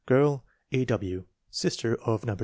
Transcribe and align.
Girl:E.W. 0.07 1.25
Sister 1.51 1.95
of 2.01 2.25
No. 2.25 2.35